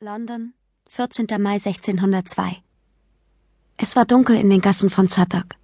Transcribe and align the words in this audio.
London, 0.00 0.54
14. 0.90 1.26
Mai 1.40 1.54
1602. 1.54 2.62
Es 3.76 3.96
war 3.96 4.04
dunkel 4.04 4.36
in 4.36 4.48
den 4.48 4.60
Gassen 4.60 4.90
von 4.90 5.08
Southwark. 5.08 5.56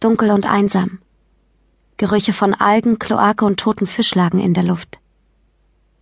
Dunkel 0.00 0.32
und 0.32 0.44
einsam. 0.44 0.98
Gerüche 1.96 2.32
von 2.32 2.52
Algen, 2.52 2.98
Kloake 2.98 3.44
und 3.44 3.60
toten 3.60 3.86
Fisch 3.86 4.16
lagen 4.16 4.40
in 4.40 4.54
der 4.54 4.64
Luft. 4.64 4.98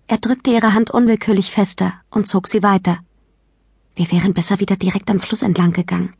Er 0.07 0.17
drückte 0.17 0.51
ihre 0.51 0.73
Hand 0.73 0.93
unwillkürlich 0.93 1.51
fester 1.51 1.93
und 2.09 2.27
zog 2.27 2.49
sie 2.49 2.63
weiter. 2.63 3.01
Wir 3.97 4.11
wären 4.11 4.33
besser 4.33 4.61
wieder 4.61 4.77
direkt 4.77 5.11
am 5.11 5.21
Fluss 5.21 5.43
entlang 5.43 5.75
gegangen. 5.75 6.15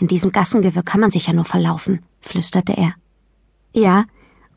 In 0.00 0.08
diesem 0.08 0.32
Gassengewirr 0.32 0.82
kann 0.82 1.00
man 1.00 1.12
sich 1.12 1.28
ja 1.28 1.32
nur 1.32 1.44
verlaufen, 1.44 2.04
flüsterte 2.22 2.72
er. 2.72 2.92
Ja, 3.72 4.06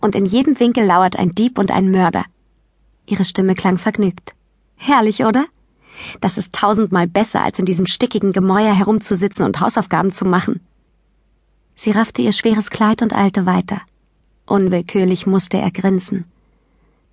und 0.02 0.16
in 0.16 0.26
jedem 0.26 0.60
Winkel 0.60 0.86
lauert 0.88 1.18
ein 1.18 1.36
Dieb 1.36 1.60
und 1.60 1.70
ein 1.70 1.92
Mörder. 1.92 2.26
Ihre 3.06 3.26
Stimme 3.26 3.54
klang 3.54 3.78
vergnügt. 3.78 4.34
Herrlich, 4.76 5.24
oder? 5.24 5.46
Das 6.22 6.38
ist 6.38 6.54
tausendmal 6.54 7.08
besser, 7.08 7.44
als 7.44 7.60
in 7.60 7.66
diesem 7.66 7.86
stickigen 7.86 8.32
Gemäuer 8.32 8.74
herumzusitzen 8.74 9.46
und 9.46 9.60
Hausaufgaben 9.60 10.14
zu 10.14 10.26
machen. 10.26 10.62
Sie 11.76 11.92
raffte 11.92 12.22
ihr 12.22 12.32
schweres 12.32 12.70
Kleid 12.70 13.02
und 13.02 13.14
eilte 13.14 13.46
weiter. 13.46 13.82
Unwillkürlich 14.46 15.28
musste 15.28 15.58
er 15.58 15.72
grinsen. 15.72 16.26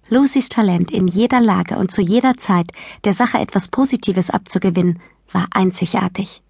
Lucys 0.09 0.49
Talent 0.49 0.91
in 0.91 1.07
jeder 1.07 1.41
Lage 1.41 1.77
und 1.77 1.91
zu 1.91 2.03
jeder 2.03 2.37
Zeit 2.37 2.71
der 3.05 3.15
Sache 3.15 3.39
etwas 3.39 3.69
Positives 3.69 4.31
abzugewinnen, 4.31 5.01
war 5.33 5.49
einzigartig. 5.51 6.43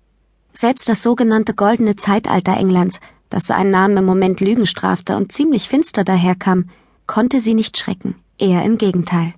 Selbst 0.52 0.88
das 0.88 1.02
sogenannte 1.02 1.54
goldene 1.54 1.96
Zeitalter 1.96 2.56
Englands, 2.56 3.00
das 3.30 3.44
seinen 3.44 3.70
Namen 3.70 3.96
im 3.96 4.04
Moment 4.04 4.40
Lügen 4.40 4.66
strafte 4.66 5.16
und 5.16 5.32
ziemlich 5.32 5.68
finster 5.68 6.04
daherkam, 6.04 6.68
konnte 7.06 7.40
sie 7.40 7.54
nicht 7.54 7.76
schrecken, 7.76 8.16
eher 8.38 8.62
im 8.64 8.78
Gegenteil. 8.78 9.32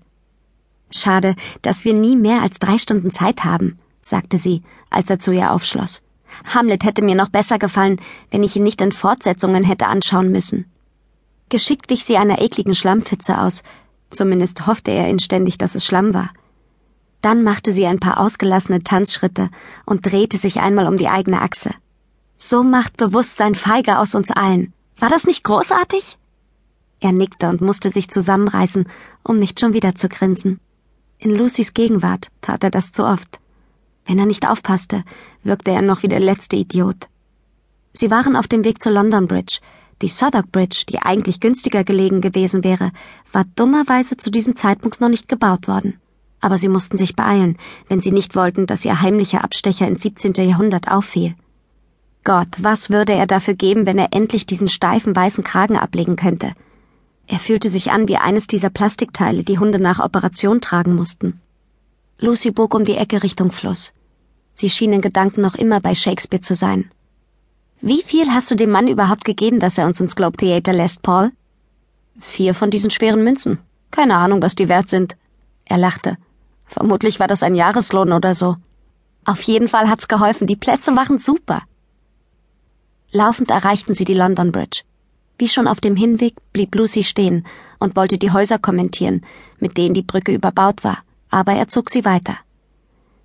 Schade, 0.91 1.35
dass 1.63 1.85
wir 1.85 1.95
nie 1.95 2.17
mehr 2.17 2.43
als 2.43 2.59
drei 2.59 2.79
Stunden 2.79 3.11
Zeit 3.11 3.45
haben, 3.45 3.79
sagte 4.01 4.39
sie, 4.39 4.63
als 4.91 5.11
er 5.11 5.19
zu 5.19 5.33
ihr 5.33 5.53
aufschloss. 5.53 6.03
Hamlet 6.45 6.85
hätte 6.85 7.03
mir 7.03 7.15
noch 7.15 7.28
besser 7.28 7.59
gefallen, 7.59 8.01
wenn 8.31 8.43
ich 8.43 8.56
ihn 8.56 8.62
nicht 8.62 8.81
in 8.81 8.93
Fortsetzungen 8.93 9.65
hätte 9.65 9.87
anschauen 9.87 10.31
müssen. 10.31 10.67
Geschickt 11.48 11.91
wich 11.91 12.05
sie 12.05 12.17
einer 12.17 12.41
ekligen 12.41 12.75
Schlammpfütze 12.75 13.39
aus, 13.41 13.62
zumindest 14.11 14.67
hoffte 14.67 14.91
er 14.91 15.09
inständig, 15.09 15.59
dass 15.59 15.75
es 15.75 15.84
Schlamm 15.84 16.15
war. 16.15 16.31
Dann 17.23 17.43
machte 17.43 17.73
sie 17.73 17.87
ein 17.87 18.00
paar 18.00 18.21
ausgelassene 18.21 18.83
Tanzschritte 18.83 19.50
und 19.84 20.06
drehte 20.06 20.39
sich 20.39 20.61
einmal 20.61 20.87
um 20.87 20.97
die 20.97 21.09
eigene 21.09 21.41
Achse. 21.41 21.71
So 22.37 22.62
macht 22.62 22.97
Bewusstsein 22.97 23.55
feige 23.55 23.98
aus 23.98 24.15
uns 24.15 24.31
allen. 24.31 24.73
War 24.98 25.09
das 25.09 25.27
nicht 25.27 25.43
großartig? 25.43 26.19
Er 27.00 27.12
nickte 27.12 27.48
und 27.48 27.61
musste 27.61 27.91
sich 27.91 28.11
zusammenreißen, 28.11 28.89
um 29.23 29.39
nicht 29.39 29.61
schon 29.61 29.73
wieder 29.73 29.95
zu 29.95 30.09
grinsen. 30.09 30.61
In 31.19 31.34
Lucys 31.34 31.72
Gegenwart 31.72 32.28
tat 32.42 32.62
er 32.62 32.70
das 32.70 32.92
zu 32.92 33.05
oft. 33.05 33.41
Wenn 34.05 34.19
er 34.19 34.27
nicht 34.27 34.47
aufpasste, 34.47 35.03
wirkte 35.42 35.70
er 35.70 35.83
noch 35.83 36.03
wie 36.03 36.09
der 36.09 36.20
letzte 36.20 36.56
Idiot. 36.56 37.09
Sie 37.92 38.11
waren 38.11 38.36
auf 38.36 38.47
dem 38.47 38.64
Weg 38.64 38.83
zur 38.83 38.92
London 38.92 39.27
Bridge. 39.27 39.59
Die 40.03 40.09
Southwark 40.09 40.53
Bridge, 40.53 40.84
die 40.89 40.98
eigentlich 40.98 41.41
günstiger 41.41 41.83
gelegen 41.83 42.20
gewesen 42.20 42.62
wäre, 42.62 42.92
war 43.33 43.44
dummerweise 43.56 44.19
zu 44.19 44.31
diesem 44.31 44.55
Zeitpunkt 44.56 45.00
noch 45.00 45.09
nicht 45.09 45.28
gebaut 45.28 45.67
worden. 45.69 45.98
Aber 46.41 46.59
sie 46.59 46.69
mussten 46.69 46.98
sich 46.98 47.17
beeilen, 47.17 47.56
wenn 47.89 48.03
sie 48.03 48.12
nicht 48.12 48.37
wollten, 48.37 48.67
dass 48.67 48.84
ihr 48.84 49.00
heimlicher 49.00 49.42
Abstecher 49.42 49.89
ins 49.89 50.03
17. 50.03 50.34
Jahrhundert 50.34 50.91
auffiel. 50.91 51.34
Gott, 52.25 52.48
was 52.59 52.91
würde 52.91 53.14
er 53.14 53.27
dafür 53.27 53.55
geben, 53.55 53.87
wenn 53.87 53.98
er 53.98 54.12
endlich 54.12 54.44
diesen 54.44 54.69
steifen 54.69 55.17
weißen 55.17 55.44
Kragen 55.44 55.78
ablegen 55.78 56.17
könnte? 56.17 56.53
Er 57.27 57.38
fühlte 57.38 57.70
sich 57.70 57.91
an 57.91 58.08
wie 58.08 58.16
eines 58.16 58.46
dieser 58.46 58.70
Plastikteile, 58.70 59.42
die 59.42 59.58
Hunde 59.58 59.80
nach 59.80 59.98
Operation 59.98 60.60
tragen 60.60 60.94
mussten. 60.94 61.41
Lucy 62.19 62.50
bog 62.50 62.74
um 62.74 62.84
die 62.84 62.96
Ecke 62.96 63.22
Richtung 63.22 63.50
Fluss. 63.50 63.92
Sie 64.55 64.70
schien 64.70 64.92
in 64.92 65.00
Gedanken 65.00 65.41
noch 65.41 65.54
immer 65.54 65.80
bei 65.80 65.94
Shakespeare 65.94 66.41
zu 66.41 66.54
sein. 66.54 66.91
Wie 67.80 68.02
viel 68.02 68.30
hast 68.30 68.50
du 68.50 68.54
dem 68.54 68.70
Mann 68.70 68.88
überhaupt 68.88 69.24
gegeben, 69.24 69.60
dass 69.60 69.77
er 69.77 69.86
uns 69.86 70.00
ins 70.00 70.16
Globe 70.16 70.38
Theater 70.38 70.72
lässt, 70.72 71.02
Paul? 71.02 71.31
Vier 72.20 72.54
von 72.54 72.70
diesen 72.70 72.91
schweren 72.91 73.22
Münzen. 73.22 73.59
Keine 73.91 74.16
Ahnung, 74.16 74.41
was 74.41 74.54
die 74.54 74.69
wert 74.69 74.88
sind. 74.88 75.16
Er 75.66 75.78
lachte. 75.78 76.16
Vermutlich 76.65 77.20
war 77.20 77.28
das 77.28 77.42
ein 77.42 77.54
Jahreslohn 77.54 78.12
oder 78.12 78.34
so. 78.34 78.56
Auf 79.25 79.42
jeden 79.42 79.69
Fall 79.69 79.91
hat's 79.91 80.09
geholfen. 80.09 80.47
Die 80.47 80.56
Plätze 80.56 80.94
waren 80.97 81.19
super. 81.19 81.62
Laufend 83.10 83.50
erreichten 83.50 83.94
sie 83.94 84.04
die 84.04 84.15
London 84.15 84.53
Bridge. 84.53 84.82
Wie 85.38 85.48
schon 85.48 85.69
auf 85.69 85.80
dem 85.80 85.97
Hinweg 85.97 86.34
blieb 86.52 86.74
Lucy 86.74 87.02
stehen 87.02 87.47
und 87.78 87.97
wollte 87.97 88.19
die 88.19 88.30
Häuser 88.30 88.58
kommentieren, 88.58 89.24
mit 89.58 89.76
denen 89.76 89.94
die 89.94 90.02
Brücke 90.02 90.32
überbaut 90.32 90.82
war, 90.82 90.98
aber 91.30 91.52
er 91.52 91.69
zog 91.69 91.91
sie 91.91 92.04
weiter. 92.04 92.36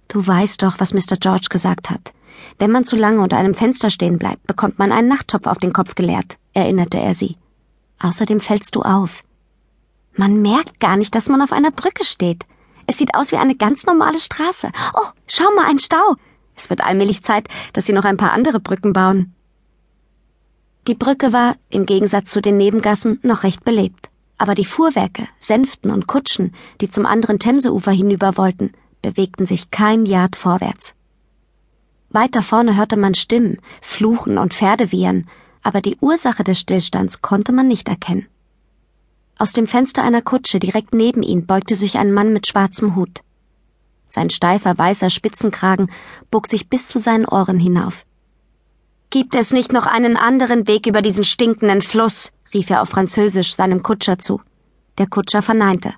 Du 0.07 0.25
weißt 0.25 0.61
doch, 0.61 0.79
was 0.79 0.93
Mr. 0.93 1.15
George 1.19 1.47
gesagt 1.49 1.89
hat. 1.89 2.11
Wenn 2.59 2.71
man 2.71 2.83
zu 2.83 2.95
lange 2.95 3.21
unter 3.21 3.37
einem 3.37 3.53
Fenster 3.53 3.89
stehen 3.89 4.17
bleibt, 4.17 4.45
bekommt 4.45 4.77
man 4.77 4.91
einen 4.91 5.07
Nachttopf 5.07 5.47
auf 5.47 5.59
den 5.59 5.71
Kopf 5.71 5.95
geleert, 5.95 6.37
erinnerte 6.53 6.97
er 6.99 7.13
sie. 7.13 7.37
Außerdem 7.99 8.39
fällst 8.39 8.75
du 8.75 8.81
auf. 8.81 9.23
Man 10.15 10.41
merkt 10.41 10.79
gar 10.79 10.97
nicht, 10.97 11.15
dass 11.15 11.29
man 11.29 11.41
auf 11.41 11.53
einer 11.53 11.71
Brücke 11.71 12.03
steht. 12.03 12.43
Es 12.87 12.97
sieht 12.97 13.15
aus 13.15 13.31
wie 13.31 13.37
eine 13.37 13.55
ganz 13.55 13.85
normale 13.85 14.17
Straße. 14.17 14.71
Oh, 14.93 15.07
schau 15.27 15.49
mal, 15.55 15.65
ein 15.65 15.79
Stau. 15.79 16.15
Es 16.55 16.69
wird 16.69 16.81
allmählich 16.81 17.23
Zeit, 17.23 17.47
dass 17.71 17.85
sie 17.85 17.93
noch 17.93 18.03
ein 18.03 18.17
paar 18.17 18.33
andere 18.33 18.59
Brücken 18.59 18.91
bauen. 18.91 19.33
Die 20.87 20.95
Brücke 20.95 21.31
war, 21.31 21.55
im 21.69 21.85
Gegensatz 21.85 22.31
zu 22.31 22.41
den 22.41 22.57
Nebengassen, 22.57 23.19
noch 23.21 23.43
recht 23.43 23.63
belebt. 23.63 24.09
Aber 24.37 24.55
die 24.55 24.65
Fuhrwerke, 24.65 25.27
Sänften 25.37 25.91
und 25.91 26.07
Kutschen, 26.07 26.53
die 26.81 26.89
zum 26.89 27.05
anderen 27.05 27.37
Themseufer 27.37 27.91
hinüber 27.91 28.37
wollten, 28.37 28.71
bewegten 29.03 29.45
sich 29.45 29.69
kein 29.69 30.07
Yard 30.07 30.35
vorwärts. 30.35 30.95
Weiter 32.09 32.41
vorne 32.41 32.75
hörte 32.75 32.97
man 32.97 33.13
Stimmen, 33.13 33.59
Fluchen 33.81 34.37
und 34.37 34.53
Pferdewiehern, 34.53 35.27
aber 35.61 35.81
die 35.81 35.97
Ursache 36.01 36.43
des 36.43 36.59
Stillstands 36.59 37.21
konnte 37.21 37.51
man 37.51 37.67
nicht 37.67 37.87
erkennen. 37.87 38.25
Aus 39.37 39.53
dem 39.53 39.67
Fenster 39.67 40.03
einer 40.03 40.21
Kutsche 40.21 40.59
direkt 40.59 40.93
neben 40.93 41.23
ihn 41.23 41.45
beugte 41.45 41.75
sich 41.75 41.97
ein 41.97 42.11
Mann 42.11 42.33
mit 42.33 42.47
schwarzem 42.47 42.95
Hut. 42.95 43.21
Sein 44.09 44.29
steifer 44.29 44.77
weißer 44.77 45.09
Spitzenkragen 45.09 45.89
bog 46.31 46.47
sich 46.47 46.67
bis 46.67 46.87
zu 46.87 46.99
seinen 46.99 47.25
Ohren 47.25 47.59
hinauf. 47.59 48.05
Gibt 49.11 49.35
es 49.35 49.51
nicht 49.51 49.73
noch 49.73 49.87
einen 49.87 50.15
anderen 50.15 50.69
Weg 50.69 50.87
über 50.87 51.01
diesen 51.01 51.25
stinkenden 51.25 51.81
Fluss? 51.81 52.31
rief 52.53 52.69
er 52.69 52.81
auf 52.81 52.87
Französisch 52.87 53.57
seinem 53.57 53.83
Kutscher 53.83 54.19
zu. 54.19 54.39
Der 54.97 55.05
Kutscher 55.05 55.41
verneinte. 55.41 55.93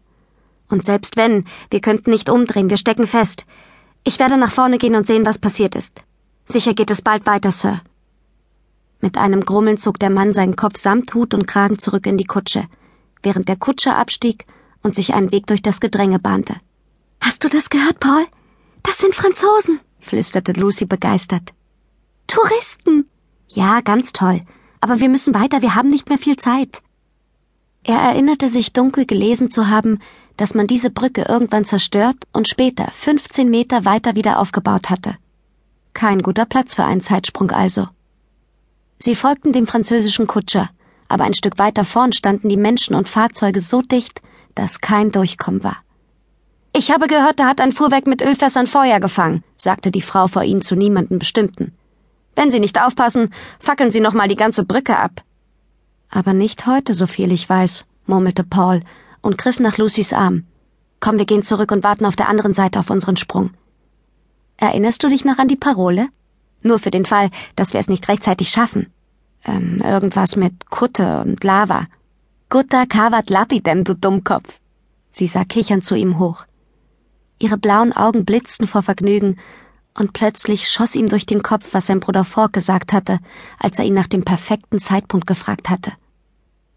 Und 0.67 0.83
selbst 0.83 1.15
wenn, 1.15 1.45
wir 1.69 1.79
könnten 1.79 2.09
nicht 2.09 2.27
umdrehen, 2.27 2.71
wir 2.71 2.77
stecken 2.77 3.05
fest. 3.05 3.45
Ich 4.03 4.17
werde 4.17 4.35
nach 4.37 4.51
vorne 4.51 4.79
gehen 4.79 4.95
und 4.95 5.05
sehen, 5.05 5.27
was 5.27 5.37
passiert 5.37 5.75
ist. 5.75 6.01
Sicher 6.45 6.73
geht 6.73 6.89
es 6.89 7.03
bald 7.03 7.27
weiter, 7.27 7.51
Sir. 7.51 7.81
Mit 8.99 9.15
einem 9.15 9.41
Grummeln 9.41 9.77
zog 9.77 9.99
der 9.99 10.09
Mann 10.09 10.33
seinen 10.33 10.55
Kopf 10.55 10.79
samt 10.79 11.13
Hut 11.13 11.35
und 11.35 11.45
Kragen 11.45 11.77
zurück 11.77 12.07
in 12.07 12.17
die 12.17 12.25
Kutsche, 12.25 12.65
während 13.21 13.47
der 13.47 13.57
Kutscher 13.57 13.95
abstieg 13.95 14.47
und 14.81 14.95
sich 14.95 15.13
einen 15.13 15.31
Weg 15.31 15.45
durch 15.45 15.61
das 15.61 15.79
Gedränge 15.81 16.17
bahnte. 16.17 16.55
Hast 17.21 17.43
du 17.43 17.47
das 17.47 17.69
gehört, 17.69 17.99
Paul? 17.99 18.25
Das 18.81 18.97
sind 18.97 19.13
Franzosen, 19.13 19.81
flüsterte 19.99 20.53
Lucy 20.53 20.85
begeistert. 20.85 21.53
Touristen. 22.33 23.07
Ja, 23.47 23.81
ganz 23.81 24.11
toll. 24.11 24.41
Aber 24.81 24.99
wir 24.99 25.07
müssen 25.07 25.35
weiter, 25.35 25.61
wir 25.61 25.75
haben 25.75 25.89
nicht 25.89 26.09
mehr 26.09 26.17
viel 26.17 26.35
Zeit. 26.35 26.81
Er 27.83 27.99
erinnerte 27.99 28.49
sich 28.49 28.73
dunkel 28.73 29.05
gelesen 29.05 29.51
zu 29.51 29.69
haben, 29.69 29.99
dass 30.35 30.55
man 30.55 30.65
diese 30.65 30.89
Brücke 30.89 31.25
irgendwann 31.29 31.65
zerstört 31.65 32.15
und 32.33 32.47
später 32.47 32.87
15 32.91 33.51
Meter 33.51 33.85
weiter 33.85 34.15
wieder 34.15 34.39
aufgebaut 34.39 34.89
hatte. 34.89 35.15
Kein 35.93 36.23
guter 36.23 36.45
Platz 36.45 36.73
für 36.73 36.83
einen 36.83 37.01
Zeitsprung 37.01 37.51
also. 37.51 37.87
Sie 38.97 39.13
folgten 39.13 39.53
dem 39.53 39.67
französischen 39.67 40.25
Kutscher, 40.25 40.71
aber 41.09 41.25
ein 41.25 41.35
Stück 41.35 41.59
weiter 41.59 41.85
vorn 41.85 42.13
standen 42.13 42.49
die 42.49 42.57
Menschen 42.57 42.95
und 42.95 43.09
Fahrzeuge 43.09 43.61
so 43.61 43.83
dicht, 43.83 44.23
dass 44.55 44.81
kein 44.81 45.11
Durchkommen 45.11 45.63
war. 45.63 45.77
Ich 46.75 46.89
habe 46.89 47.05
gehört, 47.05 47.39
da 47.39 47.45
hat 47.45 47.61
ein 47.61 47.73
Fuhrwerk 47.73 48.07
mit 48.07 48.23
Ölfässern 48.23 48.65
Feuer 48.65 48.99
gefangen, 48.99 49.43
sagte 49.55 49.91
die 49.91 50.01
Frau 50.01 50.27
vor 50.27 50.41
ihnen 50.43 50.63
zu 50.63 50.75
niemandem 50.75 51.19
Bestimmten. 51.19 51.77
Wenn 52.35 52.51
Sie 52.51 52.59
nicht 52.59 52.81
aufpassen, 52.81 53.33
fackeln 53.59 53.91
Sie 53.91 54.01
noch 54.01 54.13
mal 54.13 54.27
die 54.27 54.35
ganze 54.35 54.63
Brücke 54.63 54.97
ab. 54.97 55.23
Aber 56.09 56.33
nicht 56.33 56.65
heute, 56.65 56.93
so 56.93 57.07
viel 57.07 57.31
ich 57.31 57.47
weiß, 57.49 57.85
murmelte 58.05 58.43
Paul 58.43 58.81
und 59.21 59.37
griff 59.37 59.59
nach 59.59 59.77
Lucys 59.77 60.13
Arm. 60.13 60.45
Komm, 60.99 61.17
wir 61.17 61.25
gehen 61.25 61.43
zurück 61.43 61.71
und 61.71 61.83
warten 61.83 62.05
auf 62.05 62.15
der 62.15 62.29
anderen 62.29 62.53
Seite 62.53 62.79
auf 62.79 62.89
unseren 62.89 63.17
Sprung. 63.17 63.51
Erinnerst 64.57 65.03
du 65.03 65.09
dich 65.09 65.25
noch 65.25 65.37
an 65.37 65.47
die 65.47 65.55
Parole? 65.55 66.07
Nur 66.61 66.79
für 66.79 66.91
den 66.91 67.05
Fall, 67.05 67.29
dass 67.55 67.73
wir 67.73 67.79
es 67.79 67.89
nicht 67.89 68.07
rechtzeitig 68.07 68.49
schaffen. 68.49 68.91
Ähm, 69.43 69.77
irgendwas 69.83 70.35
mit 70.35 70.69
Kutte 70.69 71.21
und 71.21 71.43
Lava. 71.43 71.87
Gutta 72.49 72.85
cavat 72.85 73.29
lapidem, 73.29 73.83
du 73.83 73.95
Dummkopf. 73.95 74.59
Sie 75.11 75.27
sah 75.27 75.43
kichernd 75.43 75.83
zu 75.83 75.95
ihm 75.95 76.19
hoch. 76.19 76.45
Ihre 77.39 77.57
blauen 77.57 77.91
Augen 77.91 78.23
blitzten 78.23 78.67
vor 78.67 78.83
Vergnügen 78.83 79.37
und 79.97 80.13
plötzlich 80.13 80.69
schoss 80.69 80.95
ihm 80.95 81.07
durch 81.07 81.25
den 81.25 81.43
Kopf, 81.43 81.73
was 81.73 81.85
sein 81.87 81.99
Bruder 81.99 82.25
Fork 82.25 82.53
gesagt 82.53 82.93
hatte, 82.93 83.19
als 83.59 83.79
er 83.79 83.85
ihn 83.85 83.93
nach 83.93 84.07
dem 84.07 84.25
perfekten 84.25 84.79
Zeitpunkt 84.79 85.27
gefragt 85.27 85.69
hatte. 85.69 85.93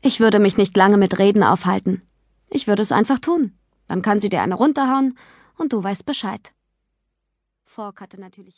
Ich 0.01 0.21
würde 0.21 0.39
mich 0.39 0.57
nicht 0.57 0.77
lange 0.77 0.99
mit 0.99 1.19
Reden 1.19 1.43
aufhalten. 1.43 2.03
Ich 2.49 2.69
würde 2.69 2.83
es 2.83 2.93
einfach 2.93 3.19
tun. 3.19 3.59
Dann 3.89 4.03
kann 4.03 4.21
sie 4.21 4.29
dir 4.29 4.43
eine 4.43 4.55
runterhauen 4.55 5.19
und 5.57 5.73
du 5.73 5.83
weißt 5.83 6.07
Bescheid. 6.07 6.53
Falk 7.65 8.01
hatte 8.01 8.21
natürlich 8.21 8.55